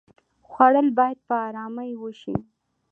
[0.49, 2.35] خوړل باید په آرامۍ وشي